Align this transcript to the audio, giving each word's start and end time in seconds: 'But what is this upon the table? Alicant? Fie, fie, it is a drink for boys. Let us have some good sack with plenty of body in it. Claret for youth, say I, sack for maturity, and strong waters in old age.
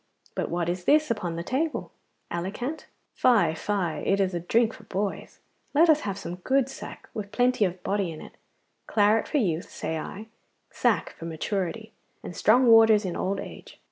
'But 0.33 0.49
what 0.49 0.67
is 0.67 0.85
this 0.85 1.11
upon 1.11 1.35
the 1.35 1.43
table? 1.43 1.91
Alicant? 2.31 2.85
Fie, 3.13 3.53
fie, 3.53 3.99
it 4.03 4.19
is 4.19 4.33
a 4.33 4.39
drink 4.39 4.73
for 4.73 4.85
boys. 4.85 5.41
Let 5.75 5.91
us 5.91 5.99
have 5.99 6.17
some 6.17 6.37
good 6.37 6.69
sack 6.69 7.07
with 7.13 7.31
plenty 7.31 7.65
of 7.65 7.83
body 7.83 8.11
in 8.11 8.19
it. 8.19 8.33
Claret 8.87 9.27
for 9.27 9.37
youth, 9.37 9.69
say 9.69 9.99
I, 9.99 10.25
sack 10.71 11.11
for 11.11 11.25
maturity, 11.25 11.91
and 12.23 12.35
strong 12.35 12.65
waters 12.65 13.05
in 13.05 13.15
old 13.15 13.39
age. 13.39 13.79